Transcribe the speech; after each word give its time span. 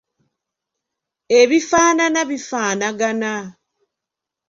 Ebifaanana 1.39 2.21
bifaanagana. 2.29 3.31